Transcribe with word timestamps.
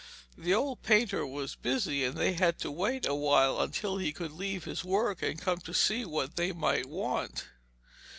The 0.35 0.55
old 0.55 0.81
painter 0.81 1.27
was 1.27 1.53
busy, 1.53 2.03
and 2.03 2.17
they 2.17 2.33
had 2.33 2.57
to 2.61 2.71
wait 2.71 3.05
a 3.05 3.13
while 3.13 3.61
until 3.61 3.99
he 3.99 4.11
could 4.11 4.31
leave 4.31 4.63
his 4.63 4.83
work 4.83 5.21
and 5.21 5.39
come 5.39 5.59
to 5.59 5.75
see 5.75 6.05
what 6.05 6.37
they 6.37 6.51
might 6.51 6.87
want. 6.87 7.45